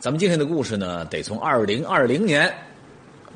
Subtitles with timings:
[0.00, 2.50] 咱们今天的故事呢，得从二零二零年，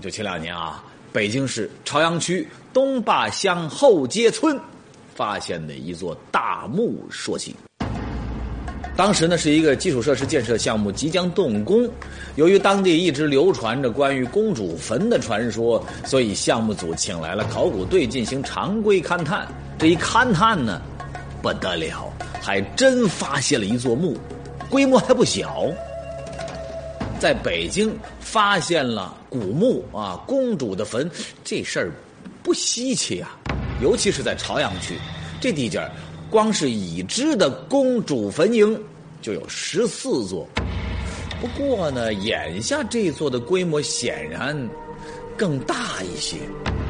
[0.00, 4.58] 就前两年啊，北京市朝阳区东坝乡后街村
[5.14, 7.54] 发现的一座大墓说起。
[8.96, 11.86] 当时呢，是一个基础设施建设项目即将动工，
[12.36, 19.46] 由于当地一直流传着关于公主坟的传说，所以项目组请来了考古队进行常规勘探。
[19.78, 20.80] 这一勘探呢，
[21.42, 22.10] 不得了，
[22.40, 24.16] 还真发现了一座墓，
[24.70, 25.66] 规模还不小。
[27.24, 31.10] 在北京发现了古墓啊，公主的坟，
[31.42, 31.90] 这事儿
[32.42, 33.34] 不稀奇啊，
[33.80, 34.98] 尤其是在朝阳区
[35.40, 35.90] 这地界儿。
[36.28, 38.78] 光是已知的公主坟茔
[39.22, 40.46] 就有十四座，
[41.40, 44.54] 不过呢，眼下这座的规模显然
[45.34, 46.36] 更大一些。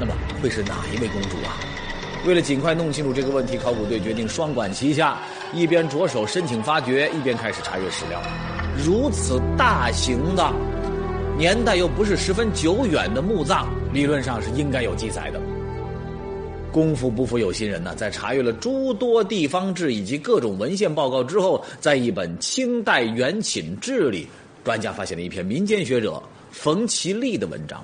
[0.01, 0.13] 那么
[0.43, 1.55] 会是哪一位公主啊？
[2.27, 5.17] 为了尽快弄清楚这个问题，考古队决定双管齐下，
[5.53, 8.21] 一边着手申请发掘，一边开始查阅史料。
[8.77, 10.53] 如此大型的、
[11.39, 15.41] 年代又不是十分久远的墓葬，理论上是应该有记载的。
[16.73, 24.27] 功夫不负有心人呐，在查阅了诸多地方志以及各种文献报告之后，在一本清代元寝志里，
[24.65, 26.21] 专家发现了一篇民间学者
[26.51, 27.81] 冯其利的文章，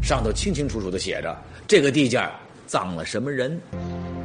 [0.00, 2.22] 上头清清楚楚的写着这个地界
[2.64, 3.60] 葬了什么人。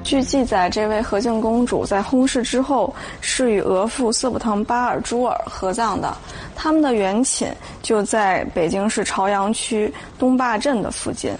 [0.04, 6.16] 据记载，这位和敬公主在薨逝之后是与额驸色布腾巴尔朱尔合葬的，
[6.56, 11.34] 他们的原寝就在北京市朝阳区东坝镇的附近。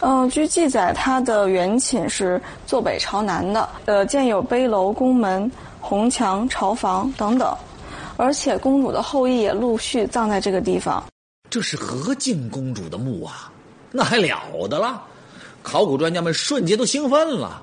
[0.00, 7.56] 嗯，据记载，它的原寝是坐北朝南的，呃，建有碑楼、宫门、红墙、朝房等等，
[8.16, 11.02] 而且公主的后裔也陆续葬在这个地方。
[11.48, 13.50] 这是和敬公主的墓啊，
[13.90, 15.02] 那还了得了！
[15.62, 17.62] 考古专家们瞬间都兴奋了。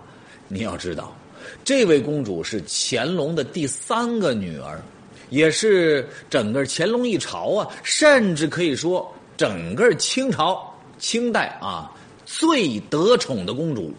[0.51, 1.15] 你要知道，
[1.63, 4.81] 这位公主是乾隆的第三个女儿，
[5.29, 11.91] 也是整个乾隆一朝啊，甚至可以说整个清朝、清代啊。
[12.25, 13.91] 最得宠的公主，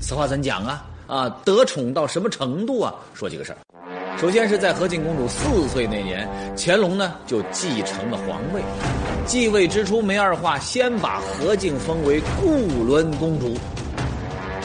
[0.00, 0.84] 此话怎讲啊？
[1.06, 2.94] 啊，得宠到什么程度啊？
[3.12, 3.58] 说几个事儿。
[4.18, 8.62] 首先是在和敬公主四岁那年，乾隆呢就继承了皇位。
[9.26, 13.56] 继位之初没二话，先把和敬封为固伦公主。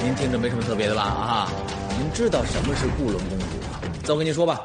[0.03, 1.03] 您听着没什么特别的吧？
[1.03, 1.51] 啊，
[1.97, 3.79] 您知道什么是固伦公主吗？
[4.03, 4.61] 再我跟您说吧。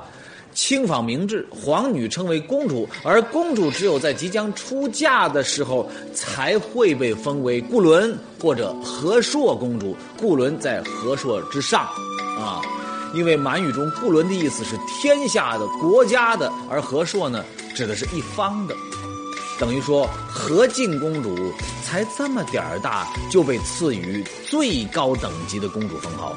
[0.54, 9.94] 清仿明制，皇女称为公主，而公主只有在即将出嫁的时候才会被封为固伦或者和硕公主。
[10.18, 11.82] 固伦在和硕之上，
[12.38, 12.62] 啊，
[13.12, 18.74] 因为满语中固伦的意思是天下的、国家的，而和硕呢指的是一方的，
[19.58, 21.52] 等于说和敬公主
[21.82, 26.36] 才这么点儿大就被赐予最高等级的公主封号，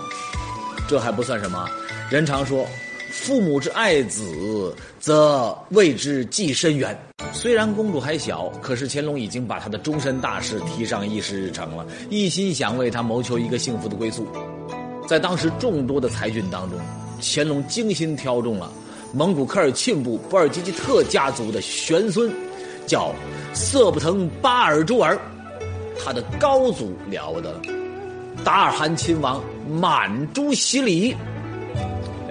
[0.87, 1.67] 这还不算什么，
[2.09, 2.65] 人常说。
[3.11, 6.97] 父母之爱子，则为之计深远。
[7.33, 14.27] 虽然公主还小，可是乾隆已经把她的终身大事提上议事日程了，一心想为她谋求一个幸福的归宿。
[15.07, 16.79] 在当时众多的才俊当中，
[17.19, 18.71] 乾隆精心挑中了
[19.11, 22.31] 蒙古科尔沁部布尔吉吉特家族的玄孙，
[22.89, 23.13] 叫
[23.53, 25.15] 色布腾巴尔朱尔。
[26.03, 27.61] 他的高祖了不得了，
[28.43, 29.39] 达尔罕亲王
[29.69, 31.15] 满珠喜里。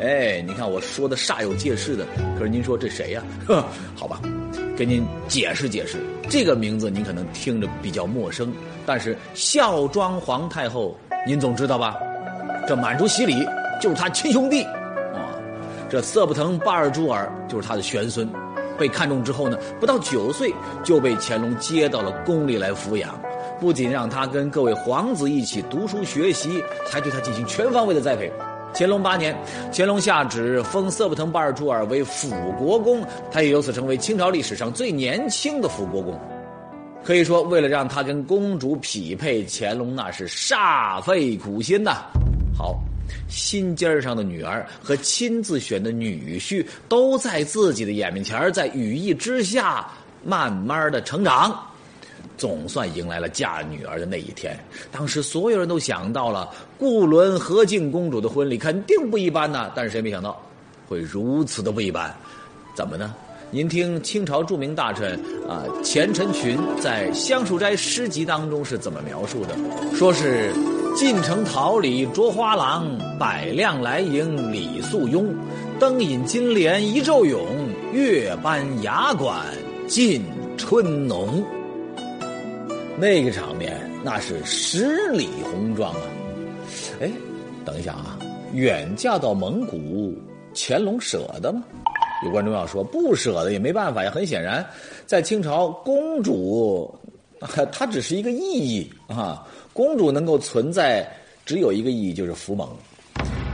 [0.00, 2.04] 哎，你看我说的煞有介事的，
[2.36, 3.22] 可是您说这谁呀？
[3.94, 4.20] 好吧，
[4.76, 5.98] 给您解释解释，
[6.28, 8.52] 这个名字您可能听着比较陌生，
[8.86, 11.94] 但是孝庄皇太后您总知道吧？
[12.66, 13.46] 这满族喜礼
[13.80, 14.62] 就是他亲兄弟
[15.12, 15.28] 啊，
[15.90, 18.28] 这色不腾巴尔朱尔就是他的玄孙，
[18.78, 23.20] 被看中之后呢，不到九岁就被乾隆接到了宫里来抚养，
[23.60, 28.30] 不仅让他跟各位皇子一起读书学习，还对他进行全方位的栽培。
[28.74, 29.34] 乾隆八年，
[29.72, 36.18] 乾隆下旨封色布腾巴尔朱尔为辅国公，他也由此成为清朝历史上最年轻的辅国公。
[37.02, 42.02] 可以说，为了让他跟公主匹配，乾隆那是煞费苦心呐。
[42.56, 42.78] 好，
[43.28, 49.86] 心尖上的女儿和亲自选的女婿，都在自己的眼面前在羽翼之下
[50.24, 51.64] 慢慢的成长。
[52.36, 54.56] 总算迎来了嫁女儿的那一天。
[54.92, 56.48] 当时所有人都想到了
[56.78, 60.40] 固伦和敬公主的婚礼肯定不一般呐，但是谁没想到
[60.88, 62.14] 会如此的不一般？
[62.76, 63.12] 怎么呢？
[63.50, 65.18] 您听清朝著名大臣
[65.48, 69.56] 啊钱辰群在《香树斋诗集》当中是怎么描述的？
[69.96, 70.52] 说是
[70.98, 75.32] 进城桃李着花郎，百辆来迎李素雍，
[75.78, 77.40] 灯引金莲一昼永，
[77.92, 79.46] 月班雅馆
[79.86, 80.24] 尽
[80.56, 81.40] 春浓。
[82.96, 86.00] 那个场面那是十里红妆啊！
[87.00, 87.08] 哎，
[87.64, 88.18] 等一下啊，
[88.52, 90.12] 远嫁到蒙古，
[90.52, 91.62] 乾隆舍得吗？
[92.24, 94.10] 有观众要说不舍得也没办法呀。
[94.12, 94.66] 很显然，
[95.06, 96.92] 在清朝，公主
[97.70, 99.46] 她只是一个意义啊。
[99.78, 101.08] 公主能够存在，
[101.46, 102.68] 只有一个意义，就是服蒙。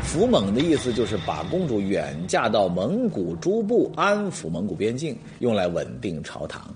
[0.00, 6.74] 服蒙的意思就是把公主远嫁到蒙古诸部，安抚蒙古边境，用来稳定朝堂。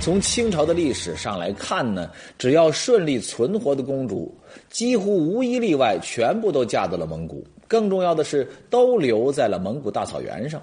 [0.00, 2.08] 从清朝的历史上来看呢，
[2.38, 4.32] 只要顺利存活的公主，
[4.70, 7.44] 几乎无一例外，全部都嫁到了蒙古。
[7.66, 10.62] 更重要的是，都留在了蒙古大草原上。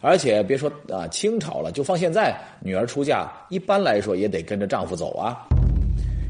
[0.00, 5.48] 而且别说啊，清朝了，就放现在，女儿出嫁，一般来说也得跟着丈夫走啊。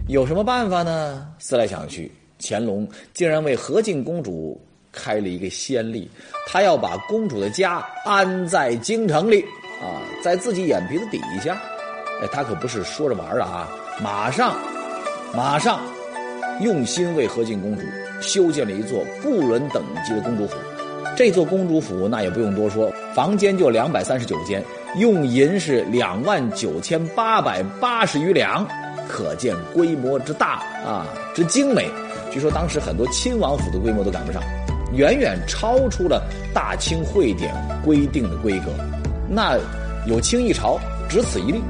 [0.09, 1.27] 有什么办法呢？
[1.41, 4.61] 思来想去，乾隆竟然为和敬公主
[4.93, 6.09] 开了一个先例，
[6.47, 9.45] 他要把公主的家安在京城里
[9.83, 11.61] 啊，在自己眼皮子底下。
[12.23, 13.69] 哎，他可不是说着玩的啊，
[14.01, 14.57] 马上，
[15.35, 15.81] 马上，
[16.61, 17.83] 用心为和敬公主
[18.21, 20.55] 修建了一座不伦等级的公主府。
[21.17, 24.63] 这座公主府那也不用多说，房间就两百三十九间，
[24.99, 28.65] 用银是两万九千八百八十余两。
[29.09, 31.89] 可见规模之大啊，之精美。
[32.31, 34.43] 据说当时很多亲王府的规模都赶不上，
[34.93, 36.23] 远远超出了
[36.53, 37.55] 大清会典
[37.85, 38.67] 规定的规格。
[39.29, 39.57] 那
[40.07, 41.63] 有清一朝，只此一例。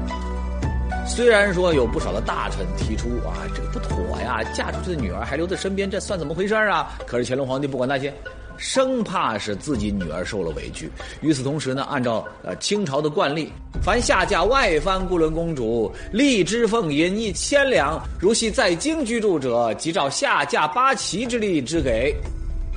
[1.05, 6.91] 虽然说有不少的大臣提出啊，这个不妥呀，嫁出去的女儿还留在身边，这算怎么回事啊？
[7.07, 8.13] 可是乾隆皇帝不管那些。
[8.57, 10.89] 生怕是自己女儿受了委屈，
[11.21, 13.51] 与此同时呢，按照呃清朝的惯例，
[13.81, 22.15] 凡下嫁外藩固伦公主，立支俸银一千两；如系在京居住者，即照下嫁八旗之例支给。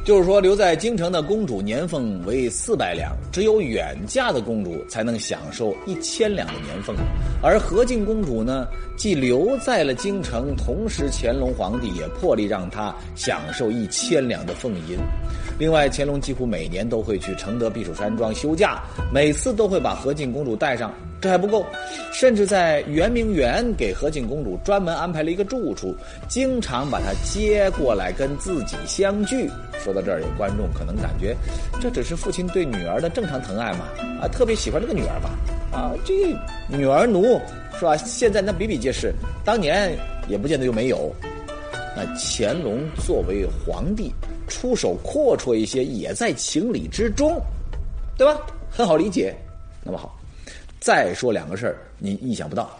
[0.03, 6.97] 就是说，留在京城的公主年俸为四百两，只有远嫁的公主才能享受一千两的年俸。
[7.43, 8.67] 而和敬公主呢，
[8.97, 14.99] 既留在了京城，同时乾隆皇帝也破例让她享受一千两的俸银。
[15.61, 20.91] 另外，乾隆几乎每年都会去承德避暑山庄休假，每次都会把和敬公主带上。
[21.21, 21.67] 这还不够，
[22.15, 25.95] 甚至在圆明园给和敬公主专门安排了一个住处，
[26.31, 29.51] 经常把她接过来跟自己相聚。
[29.85, 31.37] 说到这儿，有观众可能感觉，
[31.79, 33.85] 这只是父亲对女儿的正常疼爱嘛？
[34.23, 35.29] 啊，特别喜欢这个女儿吧？
[35.71, 36.35] 啊，这
[36.75, 37.39] 女儿奴
[37.79, 37.95] 是吧？
[37.99, 39.13] 现在那比比皆是，
[39.45, 39.95] 当年
[40.27, 41.15] 也不见得就没有。
[41.95, 44.11] 那乾隆作为皇帝。
[44.51, 47.41] 出手阔绰一些也在情理之中，
[48.19, 48.39] 对吧？
[48.71, 49.35] 很好理解。
[49.83, 50.15] 那么好，
[50.79, 52.79] 再说两个事儿，您意想不到。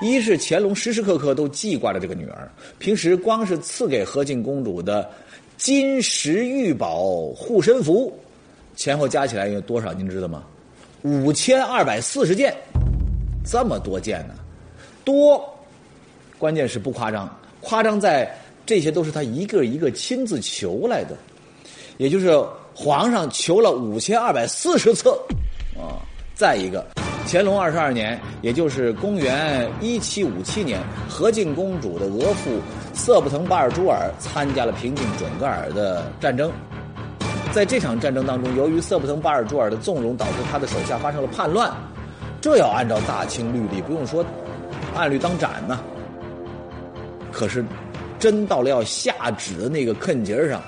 [0.00, 5.10] 一是乾隆时时刻刻都记挂着这个女儿，平时光是赐给和敬公主的
[5.58, 7.02] 金石玉宝
[7.36, 8.10] 护身符，
[8.74, 9.92] 前后加起来有多少？
[9.92, 10.44] 您知道吗？
[11.02, 12.56] 五千二百四十件，
[13.44, 14.34] 这么多件呢？
[15.04, 15.46] 多，
[16.38, 17.28] 关键是不夸张，
[17.60, 18.34] 夸张在。
[18.66, 21.16] 这些都是他一个一个亲自求来的，
[21.96, 22.38] 也就是
[22.72, 25.10] 皇上求了五千二百四十次，
[25.76, 25.98] 啊，
[26.36, 26.86] 再一个，
[27.26, 32.60] 乾隆二十二年，也就是公元一七五七年，和敬公主的额驸
[32.94, 36.52] 色布腾巴尔朱尔参加了平定准噶尔的战争，
[37.52, 41.72] 在这场战争当中，由于色布腾巴尔朱尔的纵容，导致他的手下发生了叛乱，
[42.40, 44.24] 这要按照大清律例，不用说，
[44.94, 45.80] 按律当斩呐。
[47.32, 47.64] 可是。
[48.20, 50.62] 真到了要下旨的那个坎节上，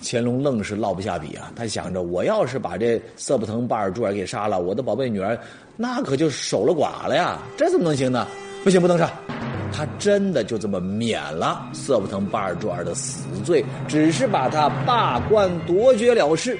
[0.00, 1.52] 乾隆愣是落不下笔啊！
[1.54, 5.38] 他想着，我要是把这色不腾巴尔珠尔给杀了，我的宝贝女儿
[5.76, 7.38] 那可就守了寡了呀！
[7.56, 8.26] 这怎么能行呢？
[8.62, 9.10] 不行，不能杀！
[9.74, 16.56] 他真的就这么免了色不腾巴尔珠尔的死罪，只是把他罢官夺爵了事。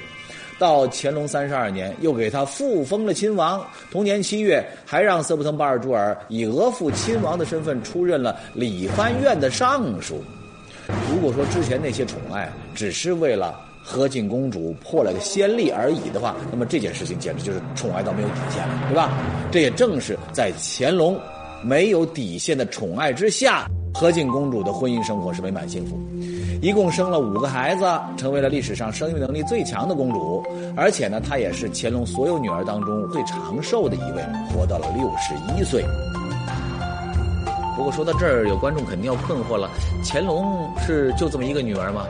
[0.62, 3.61] 到乾隆三十二年，又给他复封了亲王。
[3.90, 10.23] 同年七月，还让色布腾巴尔朱尔以额驸亲王的身份出任了理藩院的尚书。
[11.11, 19.11] 如果说之前那些宠爱只是为了和敬公主破了个先例而已的话，那么这件事情简直就是宠爱到没有底线了，对吧？
[19.50, 21.19] 这也正是在乾隆
[21.61, 25.99] 没有底线的宠爱之下，和敬公主的婚姻生活是美满幸福。
[26.62, 27.85] 一共生了五个孩子，
[28.16, 35.85] 成为了历史上生育能力最强的公主，而且呢，她也是乾隆所有女儿当中最长寿的一位，活到了六十一岁。
[37.76, 39.69] 不过说到这儿，有观众肯定要困惑了：
[40.04, 42.07] 乾隆是就这么一个女儿吗？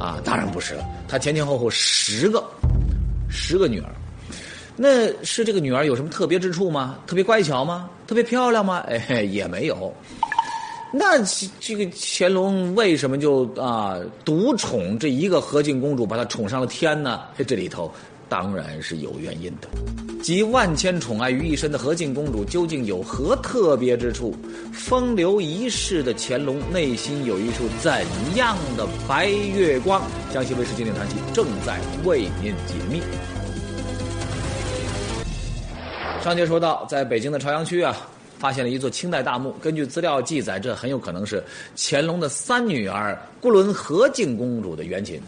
[0.00, 2.42] 啊，当然不是了，他前前后后十个，
[3.30, 3.88] 十个女儿。
[4.74, 6.96] 那是这个女儿有什么特别之处吗？
[7.06, 7.88] 特别乖巧吗？
[8.08, 8.78] 特别漂亮吗？
[8.88, 9.94] 哎，也没有。
[10.92, 11.18] 那
[11.58, 17.22] 这个乾隆为什么就啊独宠这一个和敬公主，把她宠上了天呢？
[17.46, 17.90] 这里头
[18.28, 19.68] 当然是有原因的。
[20.22, 24.36] 集万千宠爱于一身的和敬公主究竟有何特别之处？
[24.72, 28.04] 风流一世的乾隆内心有一处怎
[28.36, 30.02] 样的白月光？
[30.32, 33.02] 江西卫视经典传奇正在为您解密。
[36.22, 37.96] 上节说到，在北京的朝阳区啊，
[38.42, 39.52] 发现了一座清代大墓。
[39.62, 41.40] 根据资料记载，这很有可能是
[41.76, 45.22] 乾隆的三女儿孤伦和敬公主的原寝。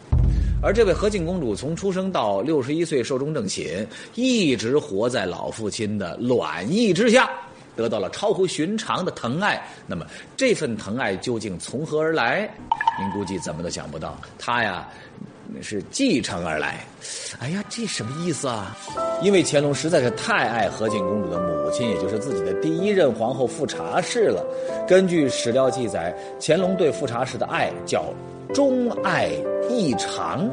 [0.61, 7.31] 而这位和敬公主从出生到六十一岁寿终正寝，一直活在老父亲的卵意之下。
[7.77, 10.05] 得到了超乎寻常的疼爱，那么
[10.37, 12.53] 这份疼爱究竟从何而来？
[12.99, 14.89] 您估计怎么都想不到，她呀
[15.63, 16.85] 是继承而来。
[17.39, 18.77] 哎呀，这什么意思啊？
[19.23, 24.45] 因为乾隆实在是太爱和敬公主的母亲，也就是自己的第一任皇后富察氏了。
[24.87, 28.05] 根据史料记载，乾隆对富察氏的爱叫
[28.53, 29.31] 钟爱
[29.69, 30.49] 异常。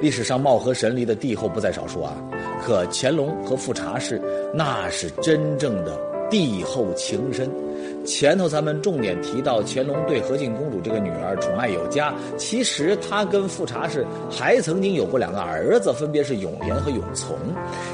[0.00, 2.16] 历史上貌合神离的帝后不在少数啊，
[2.62, 4.20] 可乾隆和富察氏
[4.54, 5.98] 那是真正的
[6.30, 7.50] 帝后情深。
[8.04, 17.34] 前头咱们重点提到乾隆对和敬公主这个女儿宠爱有加，其实他跟富察氏还曾经有过两个儿子，分别是永琏和永琮。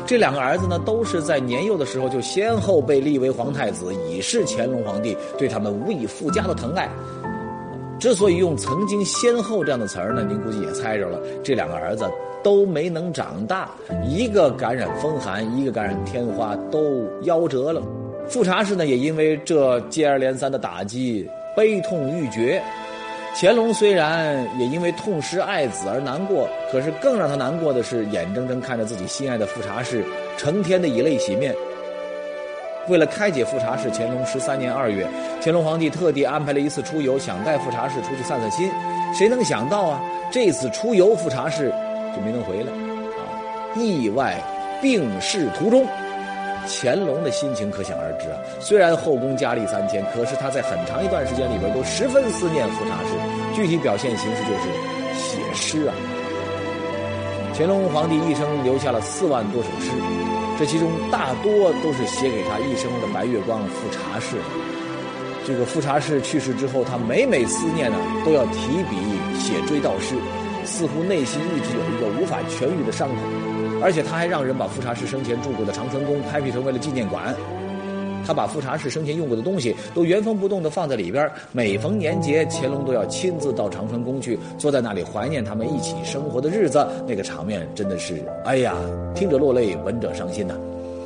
[0.06, 6.88] 这两个儿子呢，都是在年幼的时候就先后被立为皇太子，以示乾隆皇帝对他们无以复加的疼爱。
[7.98, 12.08] 之所以用“曾经先后”这样的词儿呢，您估计也猜着了，这两个儿子
[12.44, 13.70] 都没能长大，
[14.06, 16.80] 一个感染风寒，一个感染天花，都
[17.24, 17.82] 夭折了。
[18.28, 22.62] 富察氏呢，也因为这接二连三的打击，悲痛欲绝。
[23.38, 30.02] 乾隆虽然也因为痛失爱子而难过，可是更让他难过的是，眼睁睁看着自己心爱的富察氏
[30.36, 31.54] 成天的以泪洗面。
[32.88, 35.06] 为了开解富察氏，乾隆十三年二月，
[35.42, 38.70] 乾隆皇帝特地安排了一次出游，想带富察氏出去散散心。
[39.16, 41.70] 谁能想到啊，这次出游富察氏
[42.14, 43.20] 就没能回来，啊，
[43.76, 44.34] 意外
[44.80, 45.86] 病逝途中。
[46.66, 48.38] 乾隆的心情可想而知啊。
[48.60, 53.14] 虽然后宫佳丽三千，可是他在很长一段时间里边都十分思念富察氏。
[53.54, 54.64] 具体表现形式就是
[55.14, 55.94] 写诗啊。
[57.54, 59.90] 乾隆皇帝一生留下了四万多首诗。
[60.58, 64.36] 这其中大多都是写给他一生的白月光富察氏。
[65.46, 68.96] 这个富察氏去世之后，他每每思念呢，都要提笔
[69.38, 70.16] 写追悼诗，
[70.64, 73.14] 似乎内心一直有一个无法痊愈的伤口。
[73.86, 77.32] 而且他还让人把富察氏生前住过的长春宫开辟成为了纪念馆。
[78.26, 81.30] 他把富察氏生前用过的东西都原封不动地放在里边。
[81.52, 86.84] 每逢年节，乾隆都要亲自到长春宫去，坐在那里怀念他们一起生活的日子。
[87.06, 88.74] 那个场面真的是，哎呀，
[89.14, 90.56] 听者落泪，闻者伤心呐。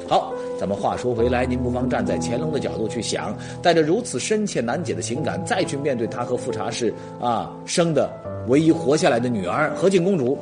[0.08, 8.10] 好，咱们话说回来，您不妨站在乾隆的角度去想，带着如此深切难解的情感，再去面对他和富察氏啊生的
[8.49, 10.38] 唯一活下来的女儿和敬公主，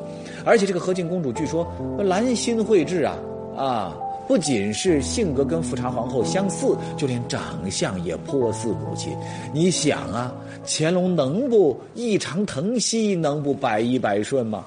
[0.49, 3.15] 而且这个和敬公主据说兰心蕙质啊
[3.55, 3.95] 啊。
[4.27, 9.17] 不仅是性格跟富察皇后相似，就连长相也颇似母亲。
[9.55, 10.35] 你想啊，
[10.67, 14.67] 乾隆能不异常疼惜，能不百依百顺吗？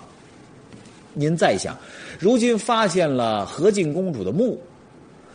[1.14, 1.78] 您再想，
[2.18, 4.60] 如今发现了和敬公主的墓，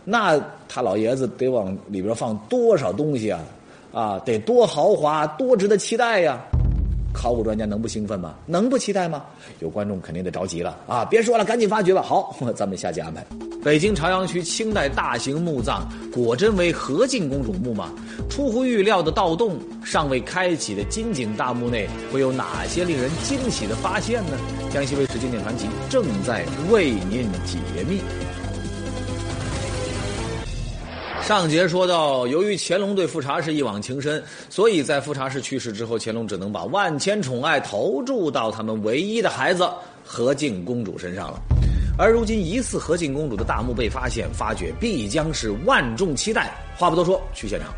[0.03, 0.37] 那
[0.67, 3.39] 他老爷子得往里边放多少东西啊？
[3.93, 6.45] 啊，得多豪华，多值得期待呀！
[7.13, 8.35] 考古专家能不兴奋吗？
[8.45, 9.23] 能不期待吗？
[9.59, 11.03] 有观众肯定得着急了啊！
[11.05, 12.01] 别说了，赶紧发掘吧。
[12.01, 13.25] 好， 咱们下期安排。
[13.63, 17.91] 北京朝阳区清代大型墓葬，果真为和靖公主墓吗？
[18.29, 24.37] 出乎预料的盗洞，尚未开启的金井大墓内会有哪些令人惊喜的发现呢？
[24.71, 27.57] 江西卫视经典传奇正在为您解
[27.89, 27.99] 密。
[31.27, 39.69] 上节说到，由于乾隆对富察氏一往情深，所以在富察氏去世之后，乾隆只能把万千宠爱投注到他们唯一的孩子
[40.05, 41.37] 和敬公主身上了。
[41.99, 46.55] 而如今疑似和敬公主的大墓被发现，发掘必将是万众期待。
[46.77, 47.73] 话不多说，去现场。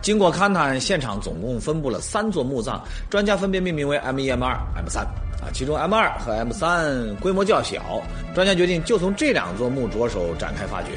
[0.00, 5.04] 经过勘探，现场总共分布了三座墓葬，专家分别命名为 M 一、M 二、M 三。
[5.42, 8.00] 啊，其中 M 二和 M 三规模较小，
[8.34, 10.88] 专家决定就从这两座墓着手展开发掘。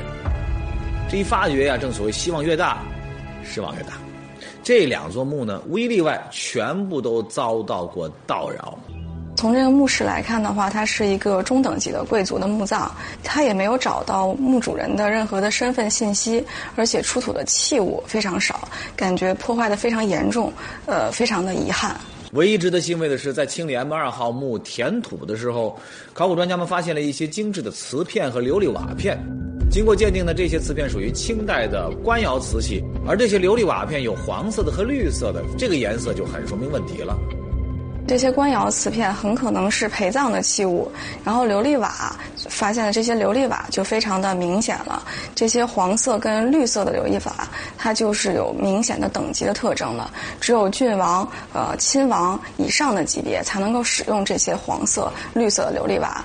[1.09, 2.83] 这一发掘呀，正所谓希望越大，
[3.43, 3.93] 失望越大。
[4.61, 8.77] 这两座墓呢，无一例外，全部都遭到过盗扰。
[9.35, 12.91] 从这个墓室来看的话，它是一个中等级的贵族的墓葬，
[13.23, 20.53] 它也没有找到墓主人的任何的身份信息，而且出土的器物非常少，感觉破坏的非常严重，
[20.85, 21.99] 呃，非常的遗憾。
[22.33, 25.75] 唯一值得欣慰的是，在清理 M 二号墓填土的时候，
[26.13, 29.17] 考古专家们发现了一些精致的瓷片和琉璃瓦片。
[29.69, 37.15] 经过鉴定呢，这些瓷片属于清代的官窑瓷器，而这些琉璃瓦片有黄色的和绿色的，这个颜色就很说明问题了。
[38.07, 40.91] 这些官窑瓷片很可能是陪葬的器物，
[41.23, 42.15] 然后琉璃瓦
[42.49, 45.03] 发现的这些琉璃瓦就非常的明显了。
[45.35, 47.47] 这些黄色跟绿色的琉璃瓦，
[47.77, 50.11] 它就是有明显的等级的特征了。
[50.41, 56.23] 只有郡王、呃亲王以上的级别才能够使用这些黄色、绿色的琉璃瓦。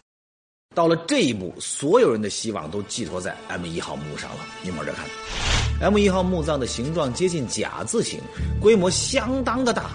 [0.75, 4.39] 到了这一步，所有人的希望都寄托在 M 一号墓上了。
[4.63, 5.05] 你往这看
[5.81, 8.19] ，M 一号墓葬的形状接近甲字形，
[8.61, 9.91] 规模相当的大。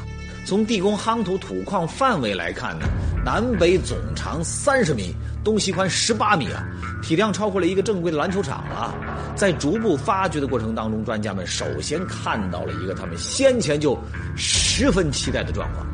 [0.46, 2.88] 从地宫夯土土矿范围来看呢，
[3.24, 6.66] 南北总长三十米，东西宽十八米啊，
[7.04, 8.96] 体量超过了一个正规的篮球场了。
[9.36, 13.96] 在逐步发掘的过程当中，专家们首先看到了一个他们先前就
[14.36, 15.86] 十分期待的状况。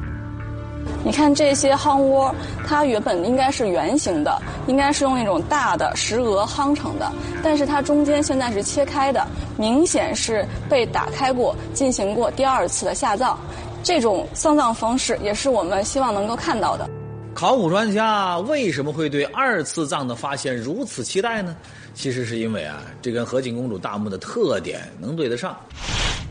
[1.05, 2.33] 你看这些夯窝，
[2.65, 7.11] 它原本应该是圆形的，应该是用那种大的石鹅夯成的，
[7.43, 9.23] 但是它中间现在是切开的，
[9.55, 13.39] 明显是被打开过，进行过第二次的下葬。
[13.83, 16.89] 这种丧葬方式也是我们希望能够看到的。
[17.35, 21.55] 考古专家为什么会对二次葬的发现如此期待呢？
[21.93, 25.55] 其实是因为啊，这跟和景公主大墓的特点能对得上。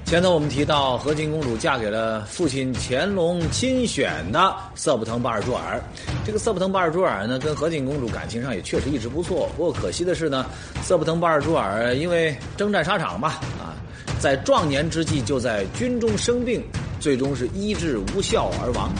[0.04, 5.82] 前头我们提到，和敬公主嫁给了父亲乾隆亲选的色不腾巴尔珠尔。
[6.24, 9.48] 这个色不腾巴尔珠尔呢，跟和敬公主感情上也确实一直不错。
[9.56, 10.46] 不过可惜的是呢，
[10.82, 13.74] 色不腾巴尔珠尔因为征战沙场吧，啊，
[14.20, 16.62] 在壮年之际就在军中生病，
[17.00, 18.92] 最终是医治无效而亡。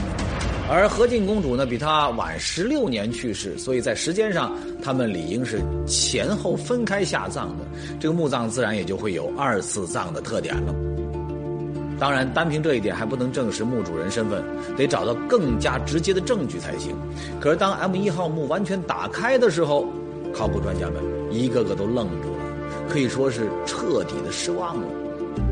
[0.68, 4.50] 而和敬公主呢，比他晚十六年去世，所以在时间上，
[4.82, 7.64] 他们理应是前后分开下葬的。
[8.00, 10.74] 这个墓葬自然也就会有二次葬的特点了。
[11.98, 14.42] 当然，单凭这一点还不能证实墓主人身份，
[14.76, 16.94] 得找到更加直接的证据才行。
[17.40, 19.86] 可是，当 M 一号墓完全打开的时候，
[20.32, 22.44] 考古专家们一个个都愣住了，
[22.88, 24.86] 可以说是彻底的失望了。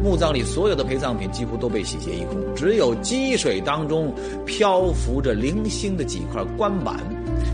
[0.02, 4.12] 墓葬里所有的陪葬品几乎都被洗劫一空，只有积水当中
[4.44, 6.96] 漂浮着零星的几块棺板。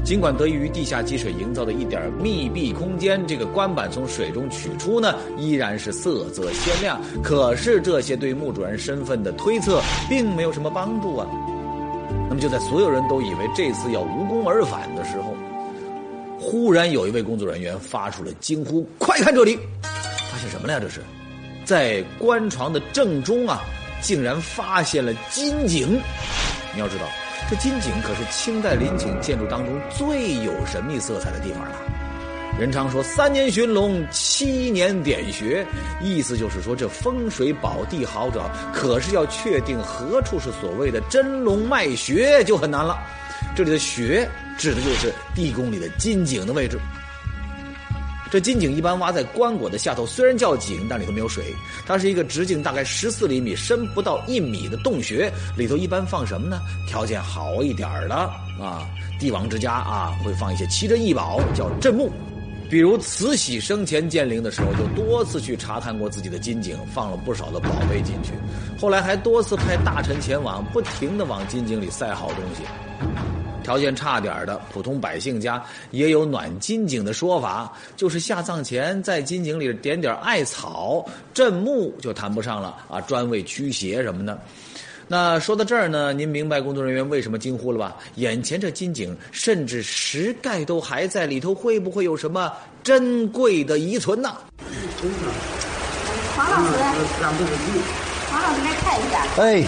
[0.05, 7.01] 尽管得益于地下积水营造的一点密闭空间，这个棺板从水中取出呢，依然是色泽鲜亮。
[7.23, 11.27] 可是这些对墓主人身份的推测并没有什么帮助啊。
[12.29, 15.35] 那么就在所有人都以为这次要无功而返的时候，
[16.39, 19.59] 忽然有一位工作人员发出了惊呼：“快看这里！
[19.83, 20.81] 发现什么了呀？
[20.81, 21.01] 这是！”
[21.69, 23.61] 在棺床的正中啊，
[24.01, 26.01] 竟然发现了金井。
[26.73, 27.05] 你要知道，
[27.51, 31.73] 这金井可是清代陵寝建筑当中最有神秘色彩的地方了。
[32.59, 35.63] 人常说“三年寻龙，七年点穴”，
[36.03, 42.97] 意思就是说这风水宝地好找，可是要确定何处是所谓的真龙脉穴就很难了。
[43.55, 46.81] 这里的穴指的就是地宫里的金井的位置。
[48.31, 51.55] 这金井一般挖在棺椁的下头，虽然叫井，但里头没有水。
[51.87, 56.61] 它是一个直径大概十四厘米、深不到一米的洞穴，里头一般放什么呢？
[56.87, 58.15] 条件好一点的
[58.61, 58.87] 啊，
[59.19, 62.13] 帝王之家啊，会放一些奇珍异宝，叫镇墓。
[62.71, 68.33] 比如慈禧生前建陵的时候，就多次去查看过自己的金井，放了不少的宝贝进去。
[68.79, 73.38] 后来还多次派大臣前往，不停的往金井里塞好东西。
[73.69, 81.05] 条件差点的普通百姓家也有暖金井的说法，就是下葬前在金井里点点艾草
[81.35, 84.41] 镇墓就谈不上了啊，专为驱邪什么的。
[85.07, 87.95] 那说到这儿呢，您明白工作人员为什么惊呼了吧？
[88.15, 92.51] 眼前这金井甚至石盖都还在里头，会不会有什么
[92.83, 94.35] 珍贵的遗存呢？
[96.35, 96.79] 黄老师，
[98.31, 99.27] 黄老师来看一下。
[99.37, 99.63] 哎，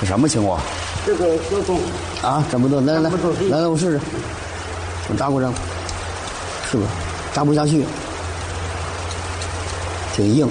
[0.00, 0.62] 这什么情况？
[1.04, 1.80] 这个小洞
[2.22, 3.10] 啊，这么多，来来来，
[3.50, 4.00] 来来，我试试，
[5.10, 5.52] 我扎过针，
[6.70, 6.88] 是不是
[7.32, 7.84] 扎不下去？
[10.14, 10.46] 挺硬，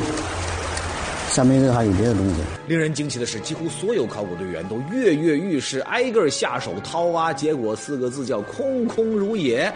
[1.30, 2.36] 下面这个还有别的东西。
[2.68, 9.72] 令人惊奇的是，几乎所有考古队员都跃跃欲试，挨个下手掏挖，结果四个字叫空空如也。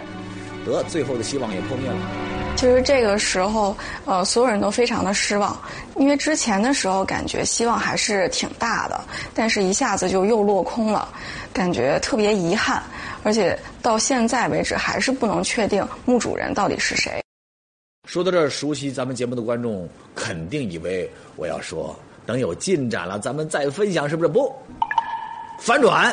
[0.65, 2.24] 得，最后的希望也破灭了。
[2.65, 5.55] 其实这个时候，呃，所有人都非常的失望，
[5.97, 8.99] 因为之前的时候感觉希望还是挺大的，
[9.35, 11.07] 但是一下子就又落空了，
[11.53, 12.81] 感觉特别遗憾，
[13.21, 17.21] 而且到现在为止还是不能确定墓主人到底是谁。
[18.09, 24.27] 说到这儿，熟悉咱们节目的观众肯定以为我要说，等有进展了咱们再分享，是不是？
[24.27, 24.51] 不，
[25.59, 26.11] 反转。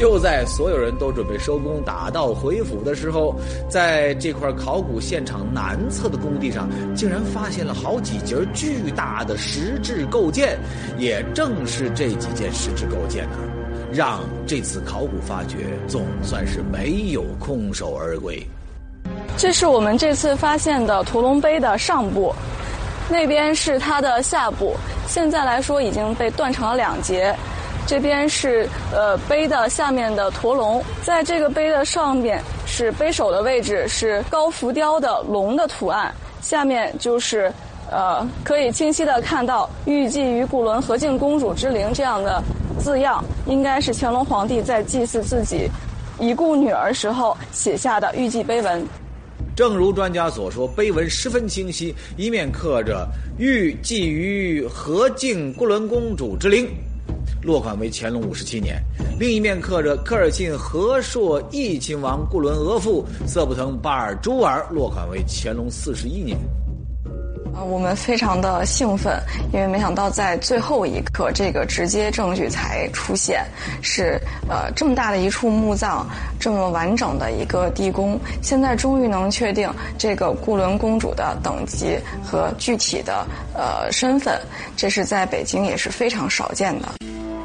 [0.00, 3.34] 就在所有人都准备收工、打道回府的时候，
[3.68, 10.58] 在这块考古现场南侧的工地上，竟然发现了好几节巨大的石质构件。
[10.96, 13.36] 也正是这几件石质构件呢，
[13.92, 18.42] 让这次考古发掘总算是没有空手而归。
[19.36, 22.34] 这是我们这次发现的屠龙碑的上部，
[23.10, 24.74] 那边是它的下部。
[25.06, 27.36] 现在来说已经被断成了两截。
[27.86, 37.52] 这边是呃碑的下面的驼龙，在这个碑的上面是碑首的位置是高浮雕的龙的图案，下面就是
[37.90, 42.40] 呃可以清晰的看到“玉祭于固伦和敬公主之灵”这样的
[42.78, 45.68] 字样，应该是乾隆皇帝在祭祀自己
[46.20, 48.86] 已故女儿时候写下的玉记碑文。
[49.56, 56.68] 正如专家所说，碑文十分清晰，一面刻着“玉寄于和敬固伦公主之灵”，
[57.42, 58.76] 落款为乾隆五十七年；
[59.18, 66.36] 另一面刻着“科尔沁和硕义亲王固伦额驸色布腾巴尔朱尔”，落款为乾隆四十一年。
[67.52, 69.20] 啊，我们非常的兴奋，
[69.52, 73.44] 因为没想到在最后一刻，这个直接证据才出现，
[73.82, 76.06] 是呃这么大的一处墓葬，
[76.38, 84.40] 这么完整的一个地宫，现在终于能确定这个固伦公主的等级和具体的呃身份，
[84.76, 86.88] 这是在北京也是非常少见的。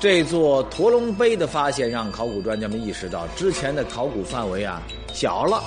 [0.05, 4.79] 这座驼龙碑的发现，让考古专家们意识到，之前的考古范围啊
[5.11, 5.63] 小了。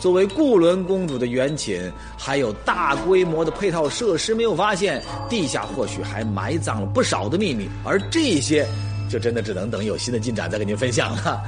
[0.00, 8.66] 作为固伦公主的原寝，还有大规模的配套设施没有发现，地下或许还埋葬了不少的秘密，而这些，
[9.06, 11.42] 就真的只能等有新的进展再跟您分享了。